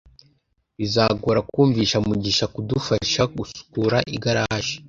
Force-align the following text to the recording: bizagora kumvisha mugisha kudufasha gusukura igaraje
bizagora 0.77 1.39
kumvisha 1.51 1.97
mugisha 2.07 2.45
kudufasha 2.53 3.21
gusukura 3.35 3.97
igaraje 4.15 4.75